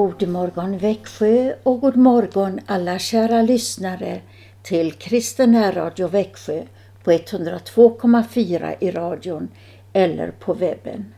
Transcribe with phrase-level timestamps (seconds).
[0.00, 4.20] God morgon Växjö och god morgon alla kära lyssnare
[4.62, 6.62] till Kristen Radio Växjö
[7.04, 9.48] på 102,4 i radion
[9.92, 11.14] eller på webben.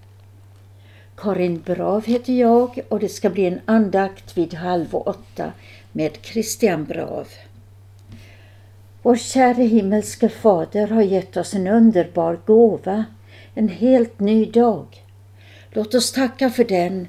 [1.17, 5.53] Karin Brav heter jag och det ska bli en andakt vid halv åtta
[5.93, 7.29] med Christian Brav.
[9.03, 13.05] Vår käre himmelske Fader har gett oss en underbar gåva,
[13.55, 14.87] en helt ny dag.
[15.71, 17.09] Låt oss tacka för den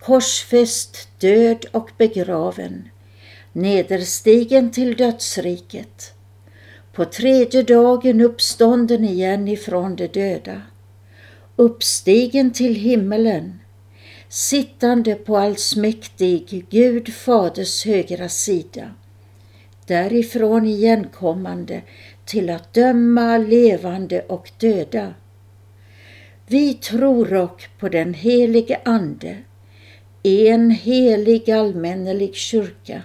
[0.00, 2.88] korsfäst, död och begraven,
[3.52, 6.14] nederstigen till dödsriket,
[6.92, 10.62] på tredje dagen uppstånden igen ifrån de döda,
[11.56, 13.60] uppstigen till himmelen,
[14.28, 18.94] sittande på allsmäktig Gud Faders högra sida,
[19.86, 21.82] därifrån igenkommande
[22.24, 25.14] till att döma levande och döda.
[26.46, 29.36] Vi tror och på den helige Ande,
[30.22, 33.02] en helig allmännelig kyrka,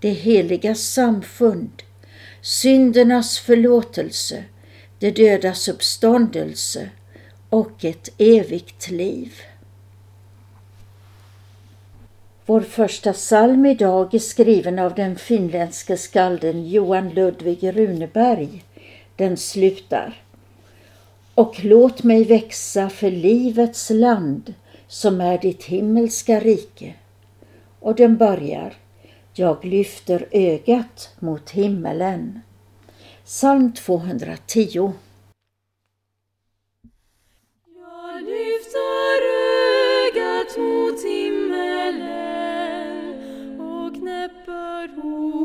[0.00, 1.82] det heliga samfund,
[2.40, 4.44] syndernas förlåtelse,
[4.98, 6.90] det dödas uppståndelse
[7.48, 9.32] och ett evigt liv.
[12.46, 18.64] Vår första psalm idag är skriven av den finländske skalden Johan Ludvig Runeberg.
[19.16, 20.22] Den slutar.
[21.34, 24.54] Och låt mig växa för livets land
[24.88, 26.94] som är ditt himmelska rike.
[27.80, 28.74] Och den börjar
[29.34, 32.40] Jag lyfter ögat mot himmelen.
[33.24, 34.92] Psalm 210
[37.74, 39.22] Jag lyfter
[40.06, 42.00] ögat mot himmelen
[43.60, 45.35] och knäpper ihop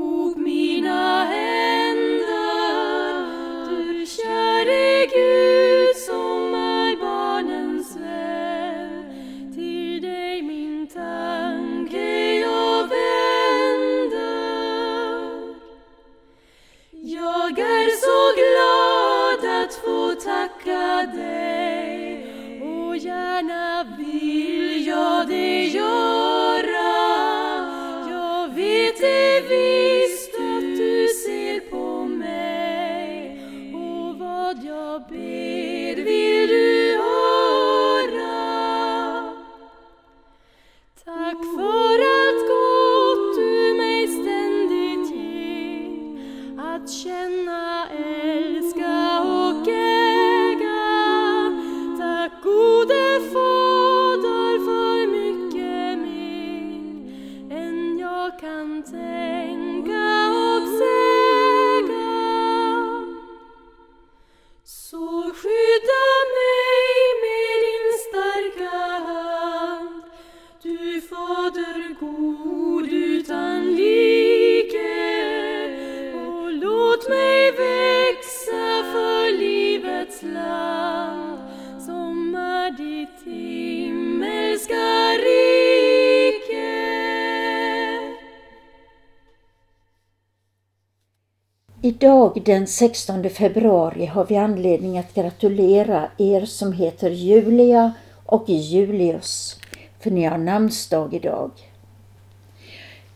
[92.02, 97.94] Idag den 16 februari har vi anledning att gratulera er som heter Julia
[98.26, 99.60] och Julius,
[100.00, 101.52] för ni har namnsdag idag.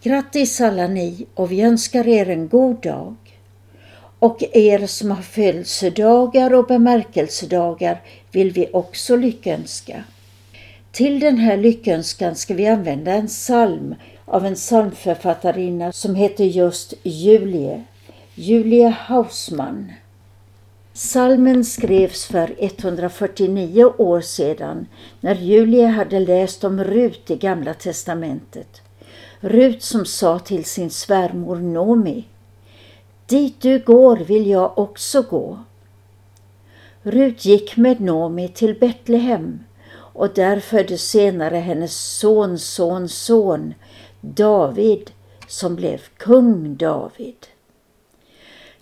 [0.03, 3.15] Grattis alla ni och vi önskar er en god dag.
[4.19, 8.01] Och er som har födelsedagar och bemärkelsedagar
[8.31, 10.03] vill vi också lyckönska.
[10.91, 13.95] Till den här lyckönskan ska vi använda en psalm
[14.25, 17.83] av en psalmförfattarinna som heter just Julie,
[18.37, 19.91] Julia Hausmann.
[20.93, 24.87] Salmen skrevs för 149 år sedan
[25.19, 28.81] när Julia hade läst om Rut i Gamla testamentet.
[29.39, 32.27] Rut som sa till sin svärmor Nomi
[33.25, 35.59] Dit du går vill jag också gå.
[37.01, 39.59] Rut gick med Nomi till Betlehem
[39.91, 43.73] och där föddes senare hennes son, son, son
[44.21, 45.11] David
[45.47, 47.35] som blev kung David.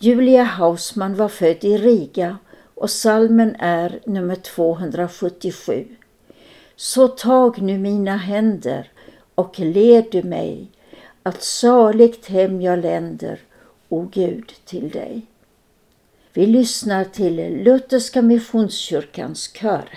[0.03, 2.37] Julia Hausmann var född i Riga
[2.75, 5.85] och salmen är nummer 277.
[6.75, 8.91] Så tag nu mina händer
[9.35, 10.71] och led du mig
[11.23, 13.39] att saligt hem jag länder,
[13.89, 15.21] o Gud, till dig.
[16.33, 19.89] Vi lyssnar till Lutherska Missionskyrkans kör.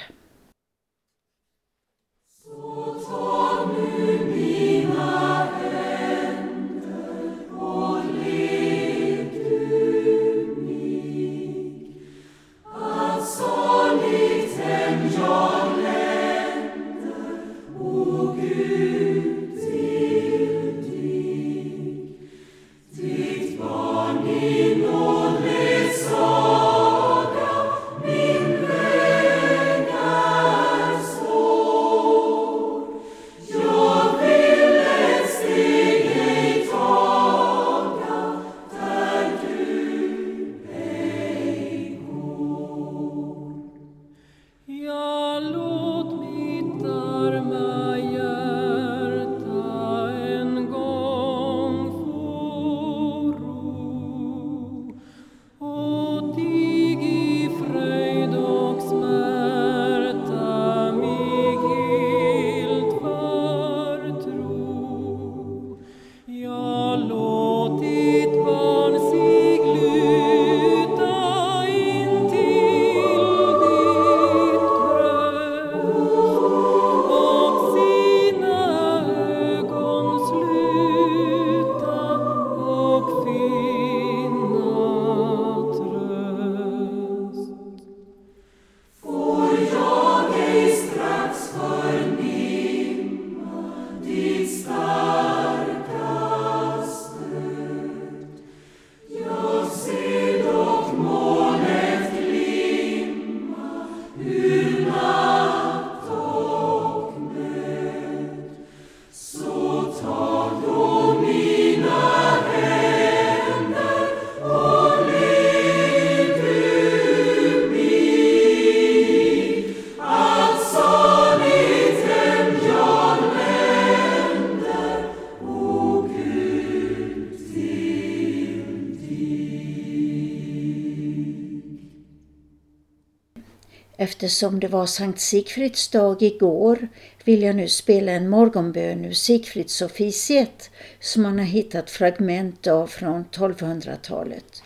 [134.16, 136.88] Eftersom det var Sankt Sigfrids dag igår
[137.24, 140.70] vill jag nu spela en morgonbön ur Sigfridsofficiet
[141.00, 144.62] som man har hittat fragment av från 1200-talet.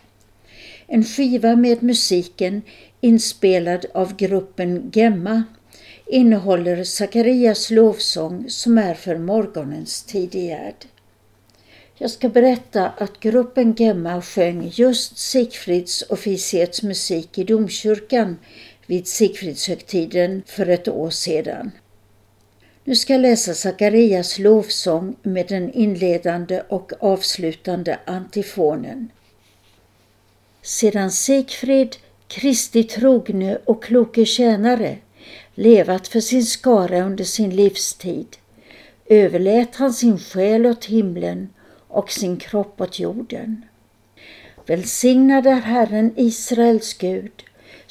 [0.87, 2.61] En skiva med musiken
[3.01, 5.43] inspelad av gruppen Gemma
[6.05, 10.85] innehåller Sakarias lovsång som är för morgonens tidigärd.
[11.97, 18.37] Jag ska berätta att gruppen Gemma sjöng just Sigfrids officiets musik i domkyrkan
[18.91, 21.71] vid Sigfridshögtiden för ett år sedan.
[22.83, 29.11] Nu ska jag läsa Sakarias lovsång med den inledande och avslutande antifonen.
[30.61, 31.95] Sedan Sigfrid,
[32.27, 34.97] Kristi trogne och kloke tjänare,
[35.55, 38.37] levat för sin skara under sin livstid,
[39.05, 41.49] överlät han sin själ åt himlen
[41.87, 43.65] och sin kropp åt jorden.
[44.65, 47.31] Välsignad är Herren Israels Gud,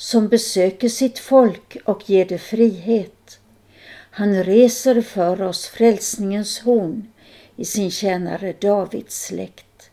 [0.01, 3.41] som besöker sitt folk och ger det frihet.
[4.11, 7.13] Han reser för oss frälsningens horn
[7.57, 9.91] i sin tjänare Davids släkt.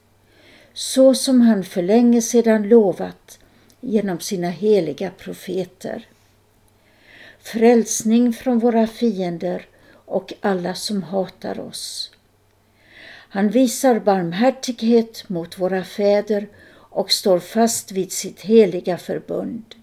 [0.74, 3.40] Så som han för länge sedan lovat
[3.82, 6.08] genom sina heliga profeter.
[7.40, 9.66] Frälsning från våra fiender
[10.06, 12.12] och alla som hatar oss.
[13.30, 19.76] Han visar barmhärtighet mot våra fäder och står fast vid sitt heliga förbund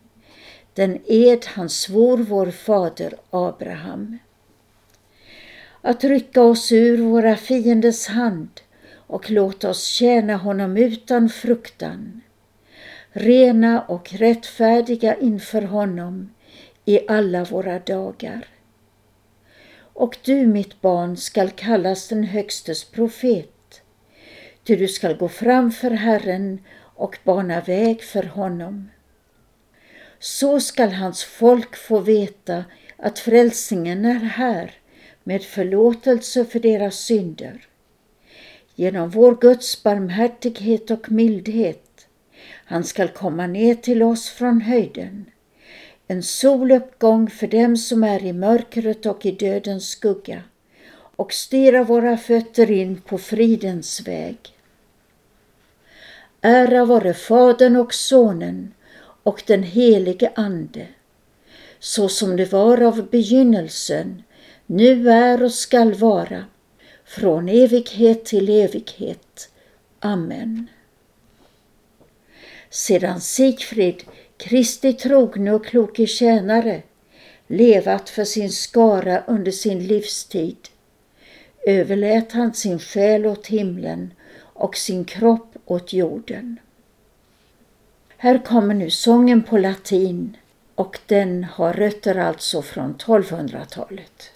[0.75, 4.19] den ed han svor vår fader Abraham.
[5.81, 8.61] Att rycka oss ur våra fienders hand
[9.07, 12.21] och låta oss tjäna honom utan fruktan,
[13.13, 16.35] rena och rättfärdiga inför honom
[16.85, 18.47] i alla våra dagar.
[19.77, 23.83] Och du, mitt barn, skall kallas den Högstes profet,
[24.65, 28.89] ty du skall gå framför Herren och bana väg för honom.
[30.25, 32.65] Så skall hans folk få veta
[32.97, 34.73] att frälsningen är här
[35.25, 37.67] med förlåtelse för deras synder.
[38.75, 42.07] Genom vår Guds barmhärtighet och mildhet.
[42.65, 45.25] Han skall komma ner till oss från höjden.
[46.07, 50.43] En soluppgång för dem som är i mörkret och i dödens skugga
[51.17, 54.39] och styra våra fötter in på fridens väg.
[56.41, 58.75] Ära vare Fadern och Sonen
[59.25, 60.87] och den helige Ande,
[61.79, 64.23] så som det var av begynnelsen,
[64.67, 66.45] nu är och skall vara,
[67.05, 69.51] från evighet till evighet.
[70.01, 70.67] Amen.
[72.71, 74.05] Sedan Sigfrid,
[74.37, 76.83] Kristi trogne och kloke tjänare,
[77.47, 80.57] levat för sin skara under sin livstid,
[81.67, 86.59] överlät han sin själ åt himlen och sin kropp åt jorden.
[88.17, 90.37] Här kommer nu sången på latin
[90.75, 94.31] och den har rötter alltså från 1200-talet.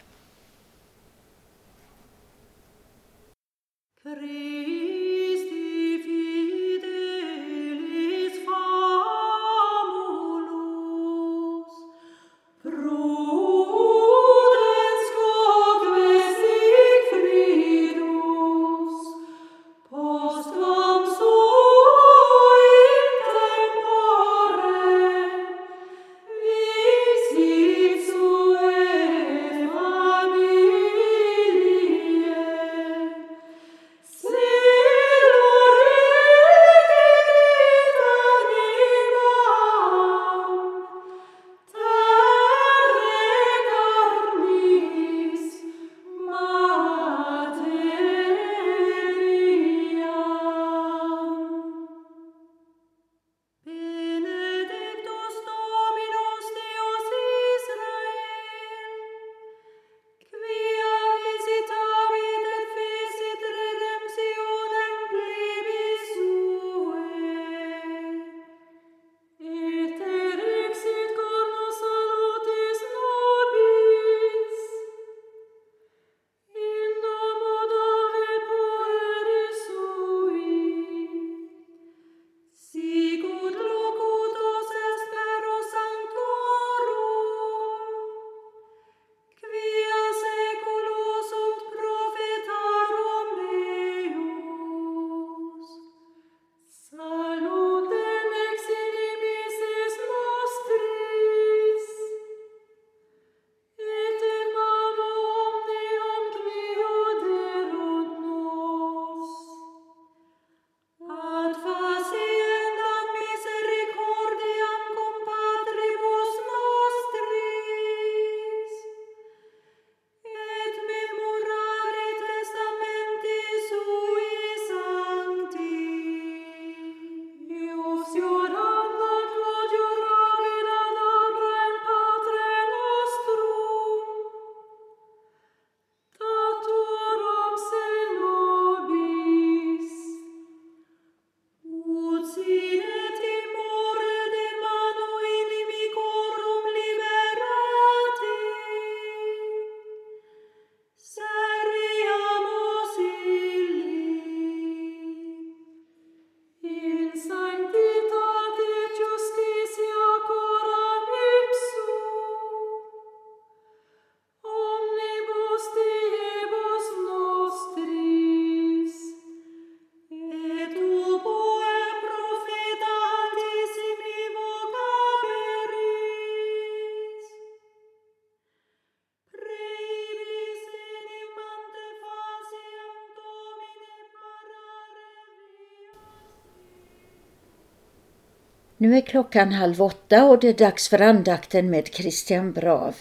[188.89, 192.97] Nu är klockan halv åtta och det är dags för andakten med Christian Brav.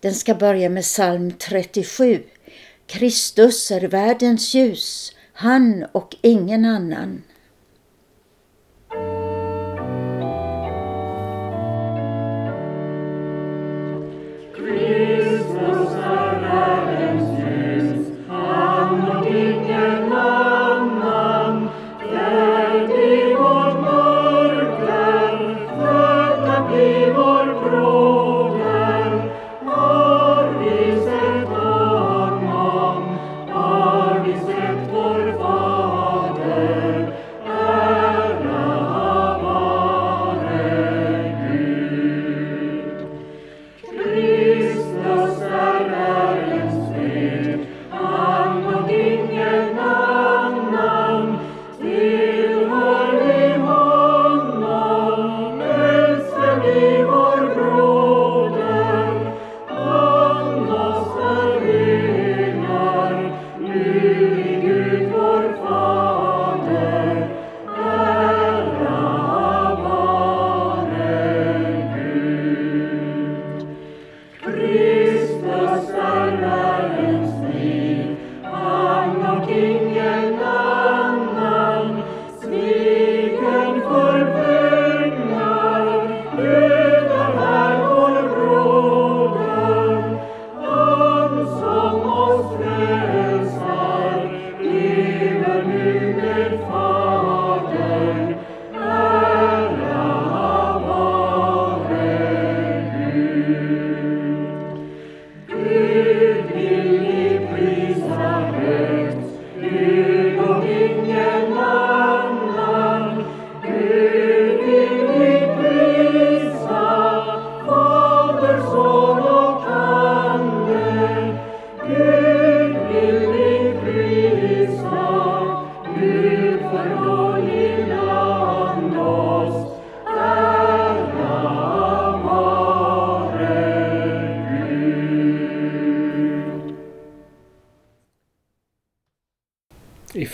[0.00, 2.22] Den ska börja med psalm 37.
[2.86, 7.22] Kristus är världens ljus, han och ingen annan.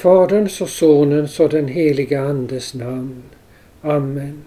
[0.01, 3.23] Faderns och Sonens och den heliga Andes namn.
[3.81, 4.43] Amen.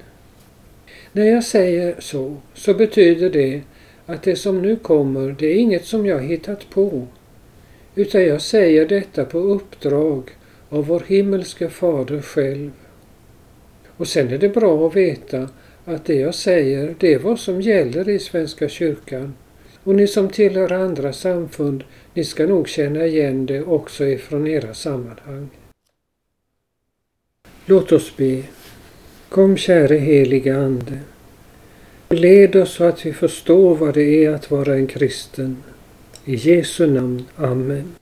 [1.12, 3.62] När jag säger så, så betyder det
[4.06, 7.08] att det som nu kommer, det är inget som jag hittat på,
[7.96, 10.32] utan jag säger detta på uppdrag
[10.70, 12.72] av vår himmelske Fader själv.
[13.98, 15.50] Och sen är det bra att veta
[15.86, 19.34] att det jag säger, det är vad som gäller i Svenska kyrkan.
[19.84, 24.74] Och ni som tillhör andra samfund, ni ska nog känna igen det också ifrån era
[24.74, 25.50] sammanhang.
[27.66, 28.44] Låt oss be.
[29.30, 31.00] Kom käre heliga Ande.
[32.10, 35.64] Led oss så att vi förstår vad det är att vara en kristen.
[36.26, 37.26] I Jesu namn.
[37.36, 37.94] Amen.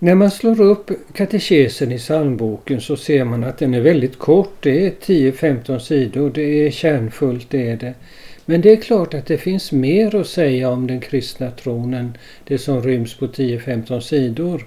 [0.00, 4.52] När man slår upp katekesen i psalmboken så ser man att den är väldigt kort.
[4.60, 6.30] Det är 10-15 sidor.
[6.30, 7.94] Det är kärnfullt, det är det.
[8.50, 12.16] Men det är klart att det finns mer att säga om den kristna tron än
[12.44, 14.66] det som ryms på 10-15 sidor.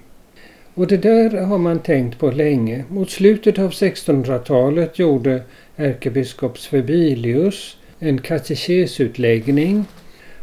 [0.74, 2.84] Och det där har man tänkt på länge.
[2.90, 5.42] Mot slutet av 1600-talet gjorde
[5.76, 9.86] ärkebiskop Svebilius en katekesutläggning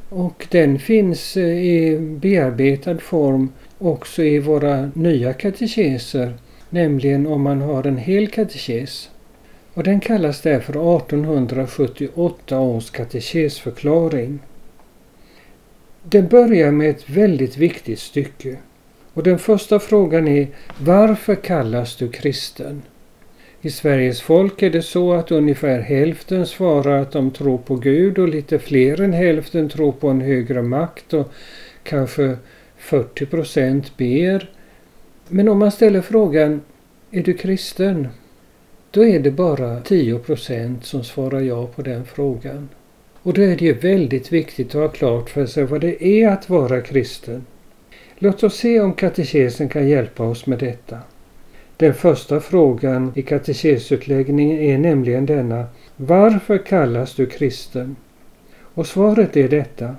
[0.09, 6.35] och den finns eh, i bearbetad form också i våra nya katekeser,
[6.71, 9.11] nämligen om man har en hel katekes.
[9.79, 14.39] Och den kallas därför 1878 års katekesförklaring.
[16.03, 18.57] Den börjar med ett väldigt viktigt stycke.
[19.15, 20.49] Och den första frågan är
[20.81, 22.83] Varför kallas du kristen?
[23.61, 28.19] I Sveriges folk är det så att ungefär hälften svarar att de tror på Gud
[28.19, 31.33] och lite fler än hälften tror på en högre makt och
[31.83, 32.37] kanske
[32.77, 34.51] 40 procent ber.
[35.29, 36.61] Men om man ställer frågan
[37.11, 38.09] Är du kristen?
[38.91, 42.69] Då är det bara 10 procent som svarar ja på den frågan.
[43.23, 46.29] Och då är det ju väldigt viktigt att ha klart för sig vad det är
[46.29, 47.47] att vara kristen.
[48.19, 50.99] Låt oss se om katekesen kan hjälpa oss med detta.
[51.77, 55.67] Den första frågan i katekesutläggningen är nämligen denna.
[55.97, 57.97] Varför kallas du kristen?
[58.61, 59.97] Och svaret är detta.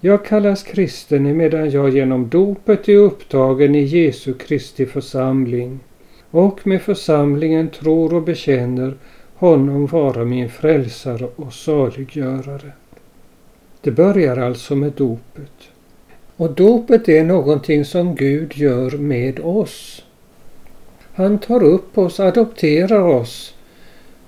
[0.00, 5.80] Jag kallas kristen emedan jag genom dopet är upptagen i Jesu Kristi församling
[6.32, 8.94] och med församlingen tror och bekänner
[9.34, 12.72] honom vara min frälsare och saliggörare.
[13.80, 15.52] Det börjar alltså med dopet.
[16.36, 20.04] Och dopet är någonting som Gud gör med oss.
[21.14, 23.54] Han tar upp oss, adopterar oss,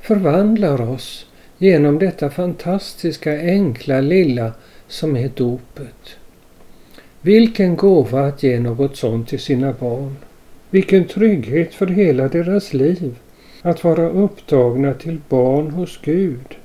[0.01, 1.27] förvandlar oss
[1.59, 4.53] genom detta fantastiska enkla lilla
[4.89, 6.17] som är dopet.
[7.21, 10.17] Vilken gåva att ge något sånt till sina barn.
[10.75, 13.15] Vilken trygghet för hela deras liv
[13.63, 16.57] att vara upptagna till barn hos Gud.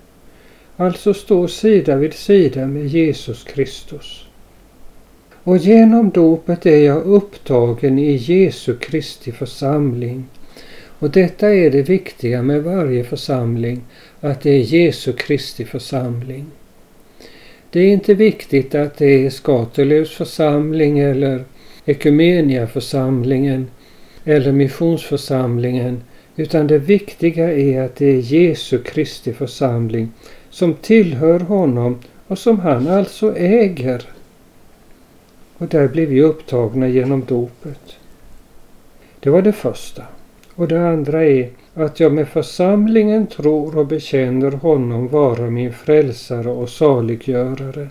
[0.77, 4.27] Alltså stå sida vid sida med Jesus Kristus.
[5.43, 10.25] Och genom dopet är jag upptagen i Jesu Kristi församling.
[10.99, 13.81] Och detta är det viktiga med varje församling,
[14.19, 16.45] att det är Jesu Kristi församling.
[17.69, 21.43] Det är inte viktigt att det är Skatelövs församling eller
[21.85, 23.67] Ekumeniaförsamlingen
[24.29, 26.03] eller missionsförsamlingen
[26.35, 30.11] utan det viktiga är att det är Jesu Kristi församling
[30.49, 34.03] som tillhör honom och som han alltså äger.
[35.57, 37.95] Och där blir vi upptagna genom dopet.
[39.19, 40.03] Det var det första.
[40.55, 46.49] Och det andra är att jag med församlingen tror och bekänner honom vara min frälsare
[46.49, 47.89] och saliggörare.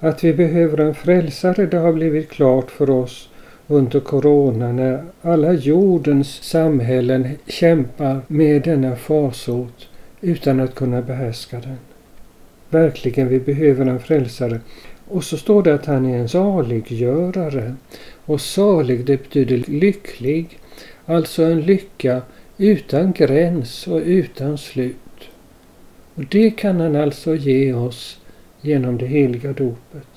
[0.00, 3.28] Att vi behöver en frälsare det har blivit klart för oss
[3.68, 9.88] under Corona när alla jordens samhällen kämpar med denna farsot
[10.20, 11.78] utan att kunna behärska den.
[12.70, 14.60] Verkligen, vi behöver en frälsare.
[15.08, 17.74] Och så står det att han är en saliggörare.
[18.24, 20.58] Och salig det betyder lycklig.
[21.06, 22.22] Alltså en lycka
[22.58, 24.96] utan gräns och utan slut.
[26.14, 28.20] Och det kan han alltså ge oss
[28.60, 30.08] genom det heliga dopet.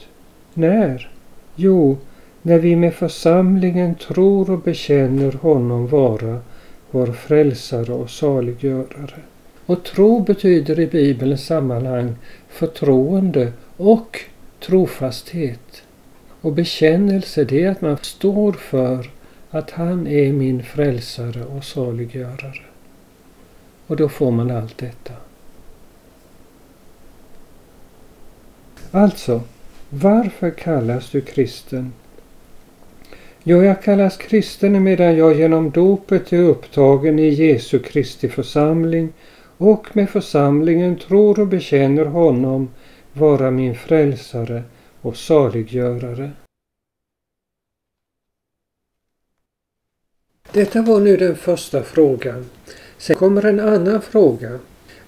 [0.54, 1.12] När?
[1.56, 1.98] Jo,
[2.42, 6.40] när vi med församlingen tror och bekänner honom vara
[6.92, 9.20] vår frälsare och saliggörare.
[9.66, 12.16] Och tro betyder i Bibelns sammanhang
[12.50, 14.20] förtroende och
[14.60, 15.84] trofasthet.
[16.42, 19.10] Och bekännelse det är att man står för
[19.50, 22.62] att han är min frälsare och saliggörare.
[23.88, 25.14] Och då får man allt detta.
[28.92, 29.42] Alltså,
[29.90, 31.94] varför kallas du kristen?
[33.44, 39.14] Jo, jag kallas kristen medan jag genom dopet är upptagen i Jesu Kristi församling
[39.58, 42.70] och med församlingen tror och bekänner honom
[43.14, 44.64] vara min frälsare
[45.02, 46.32] och saliggörare.
[50.52, 52.46] Detta var nu den första frågan.
[52.98, 54.60] Sen kommer en annan fråga.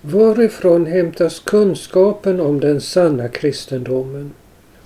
[0.02, 4.34] Varifrån hämtas kunskapen om den sanna kristendomen?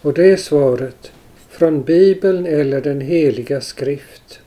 [0.02, 1.12] Och det är svaret.
[1.58, 4.40] Från Bibeln eller den heliga skrift.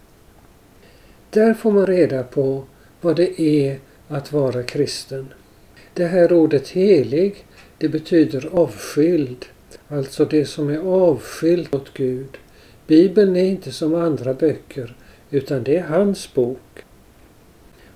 [1.31, 2.65] Där får man reda på
[3.01, 5.29] vad det är att vara kristen.
[5.95, 7.47] Det här ordet helig,
[7.79, 9.47] det betyder avskild.
[9.89, 12.39] Alltså det som är avskilt åt Gud.
[12.87, 14.97] Bibeln är inte som andra böcker
[15.31, 16.85] utan det är hans bok.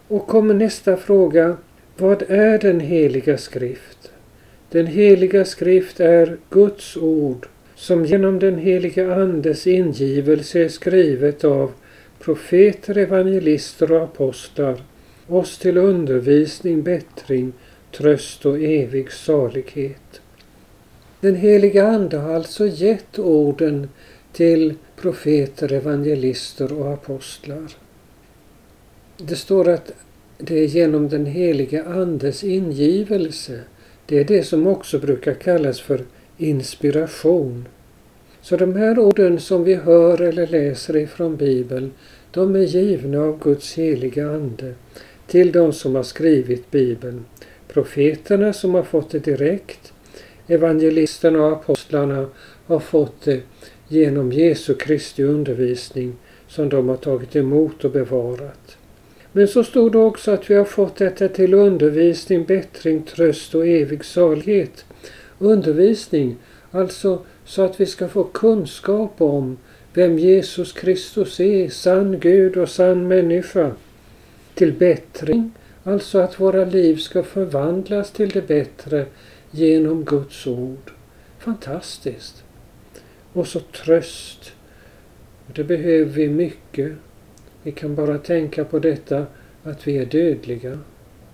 [0.09, 1.57] Och kommer nästa fråga.
[1.97, 4.13] Vad är den heliga skrift?
[4.71, 7.49] Den heliga skrift är Guds ord
[7.83, 11.71] som genom den helige Andes ingivelse är skrivet av
[12.19, 14.83] profeter, evangelister och apostlar,
[15.27, 17.53] oss till undervisning, bättring,
[17.97, 20.21] tröst och evig salighet.
[21.21, 23.89] Den heliga Ande har alltså gett orden
[24.33, 27.77] till profeter, evangelister och apostlar.
[29.17, 29.93] Det står att
[30.39, 33.61] det är genom den helige Andes ingivelse.
[34.07, 36.05] Det är det som också brukar kallas för
[36.43, 37.69] inspiration.
[38.41, 41.93] Så de här orden som vi hör eller läser ifrån Bibeln,
[42.31, 44.75] de är givna av Guds heliga Ande
[45.27, 47.25] till de som har skrivit Bibeln.
[47.69, 49.93] Profeterna som har fått det direkt,
[50.47, 52.27] evangelisterna och apostlarna
[52.67, 53.41] har fått det
[53.89, 56.17] genom Jesu Kristi undervisning
[56.49, 58.77] som de har tagit emot och bevarat.
[59.33, 63.67] Men så stod det också att vi har fått detta till undervisning, bättring, tröst och
[63.67, 64.85] evig salighet.
[65.43, 66.37] Undervisning,
[66.71, 69.59] alltså så att vi ska få kunskap om
[69.95, 73.73] vem Jesus Kristus är, sann Gud och sann människa.
[74.55, 75.51] Till bättring,
[75.85, 79.07] alltså att våra liv ska förvandlas till det bättre
[79.51, 80.93] genom Guds ord.
[81.39, 82.45] Fantastiskt!
[83.33, 84.53] Och så tröst.
[85.55, 86.93] Det behöver vi mycket.
[87.63, 89.27] Vi kan bara tänka på detta
[89.63, 90.79] att vi är dödliga.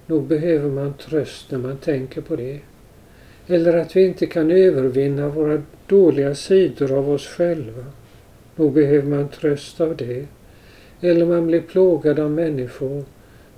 [0.07, 2.61] Nog behöver man tröst när man tänker på det.
[3.51, 7.85] Eller att vi inte kan övervinna våra dåliga sidor av oss själva.
[8.57, 10.27] Nog behöver man tröst av det.
[11.01, 13.05] Eller man blir plågad av människor.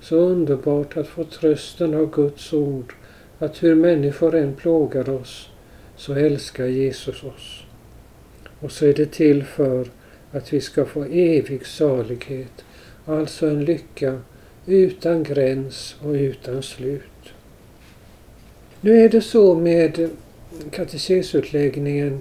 [0.00, 2.94] Så underbart att få trösten av Guds ord.
[3.38, 5.50] Att hur människor än plågar oss
[5.96, 7.64] så älskar Jesus oss.
[8.60, 9.86] Och så är det till för
[10.32, 12.64] att vi ska få evig salighet,
[13.04, 14.20] alltså en lycka
[14.66, 17.09] utan gräns och utan slut.
[18.80, 20.08] Nu är det så med
[20.70, 22.20] katekesutläggningen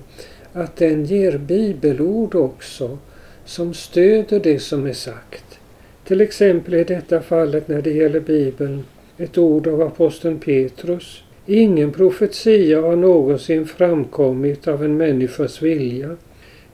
[0.54, 2.98] att den ger bibelord också
[3.46, 5.60] som stöder det som är sagt.
[6.08, 8.84] Till exempel i detta fallet när det gäller Bibeln
[9.18, 11.24] ett ord av aposteln Petrus.
[11.46, 16.18] Ingen profetia har någonsin framkommit av en människas vilja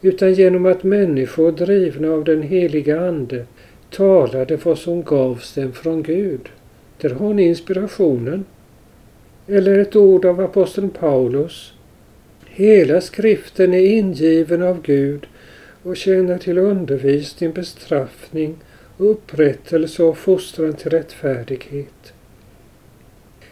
[0.02, 3.46] utan genom att människor drivna av den heliga Ande
[3.90, 6.50] talade vad som gavs dem från Gud.
[7.02, 8.46] Där har ni inspirationen.
[9.48, 11.74] Eller ett ord av aposteln Paulus.
[12.46, 15.28] Hela skriften är ingiven av Gud
[15.84, 18.56] och tjänar till undervisning, bestraffning,
[18.98, 22.14] upprättelse och fostran till rättfärdighet.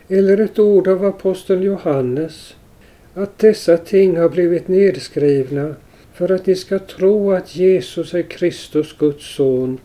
[0.08, 2.56] Eller ett ord av aposteln Johannes
[3.14, 5.76] att dessa ting har blivit nedskrivna
[6.14, 9.80] för att ni ska tro att Jesus är Kristus, Guds son,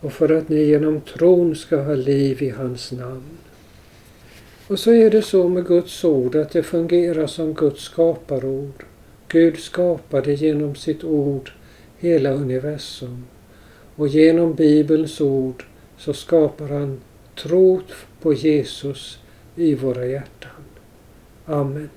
[0.00, 3.38] och för att ni genom tron ska ha liv i hans namn.
[4.72, 8.84] Och så är det så med Guds ord att det fungerar som Guds skaparord.
[9.28, 11.52] Gud skapade genom sitt ord
[11.98, 13.24] hela universum.
[13.96, 15.64] Och genom Bibelns ord
[15.96, 17.00] så skapar han
[17.42, 17.80] tro
[18.20, 19.18] på Jesus
[19.56, 20.64] i våra hjärtan.
[21.44, 21.90] Amen.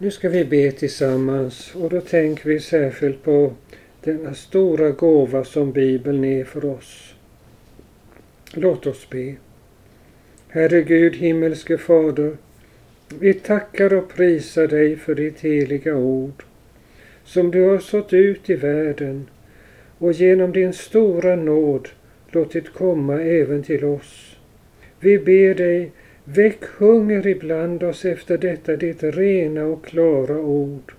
[0.00, 3.52] Nu ska vi be tillsammans och då tänker vi särskilt på
[4.00, 7.13] denna stora gåva som Bibeln är för oss.
[8.56, 9.34] Låt oss be.
[10.48, 12.36] Herre Gud, himmelske Fader,
[13.18, 16.44] vi tackar och prisar dig för ditt heliga ord
[17.24, 19.26] som du har sått ut i världen
[19.98, 21.88] och genom din stora nåd
[22.30, 24.36] låtit komma även till oss.
[25.00, 25.90] Vi ber dig
[26.24, 30.92] Väck hunger ibland oss efter detta ditt rena och klara ord.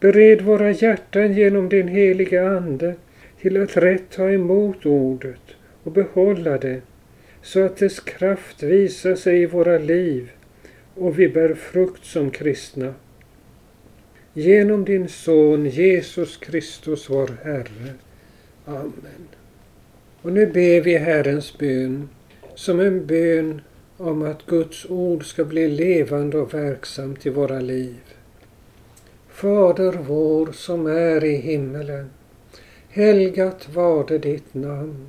[0.00, 2.94] Bered våra hjärtan genom din heliga Ande
[3.40, 6.80] till att rätt ta emot ordet och behålla det,
[7.42, 10.30] så att dess kraft visar sig i våra liv
[10.94, 12.94] och vi bär frukt som kristna.
[14.34, 17.94] Genom din Son Jesus Kristus vår Herre.
[18.66, 19.28] Amen.
[20.22, 22.08] Och nu ber vi Herrens bön
[22.54, 23.60] som en bön
[23.96, 28.00] om att Guds ord ska bli levande och verksamt i våra liv.
[29.28, 32.10] Fader vår som är i himmelen.
[32.88, 35.08] Helgat varde ditt namn.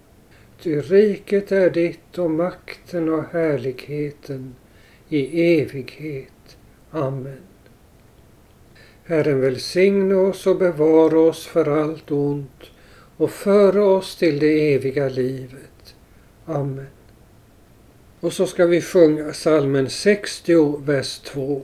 [0.63, 4.55] Ty riket är ditt och makten och härligheten
[5.09, 6.57] i evighet.
[6.91, 7.41] Amen.
[9.03, 12.63] Herren välsigne oss och bevara oss för allt ont
[13.17, 15.95] och föra oss till det eviga livet.
[16.45, 16.87] Amen.
[18.19, 21.61] Och så ska vi sjunga salmen 60, vers 2.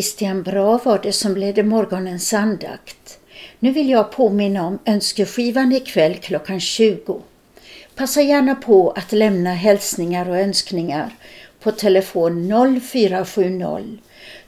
[0.00, 3.18] Christian Bra var det som ledde morgonens andakt.
[3.58, 7.20] Nu vill jag påminna om önskeskivan ikväll klockan 20.
[7.94, 11.10] Passa gärna på att lämna hälsningar och önskningar
[11.60, 13.98] på telefon 0470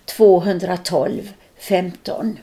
[0.05, 2.39] 212 15.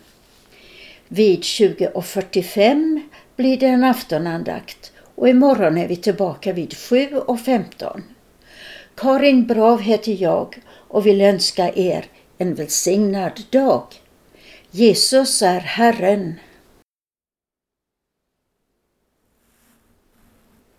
[1.07, 3.01] Vid 20.45
[3.35, 8.01] blir det en aftonandakt och imorgon är vi tillbaka vid 7.15.
[8.95, 12.05] Karin Brav heter jag och vill önska er
[12.41, 13.83] en välsignad dag.
[14.71, 16.35] Jesus är Herren.